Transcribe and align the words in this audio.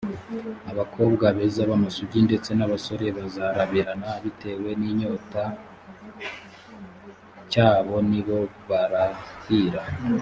abakobwa 0.71 1.25
beza 1.37 1.61
b 1.69 1.71
amasugi 1.77 2.19
ndetse 2.27 2.49
n 2.53 2.61
abasore 2.67 3.05
bazarabirana 3.17 4.09
bitewe 4.23 4.69
n 4.79 4.81
inyota 4.91 5.43
c 7.51 7.53
abo 7.69 7.95
ni 8.09 8.21
bo 8.25 8.37
barahira 8.69 9.81